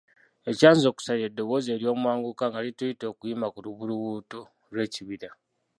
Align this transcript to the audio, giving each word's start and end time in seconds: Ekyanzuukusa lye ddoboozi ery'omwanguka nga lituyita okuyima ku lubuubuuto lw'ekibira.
Ekyanzuukusa 0.49 1.11
lye 1.17 1.27
ddoboozi 1.31 1.69
ery'omwanguka 1.75 2.43
nga 2.49 2.63
lituyita 2.65 3.05
okuyima 3.11 3.47
ku 3.53 3.59
lubuubuuto 3.65 4.39
lw'ekibira. 4.73 5.29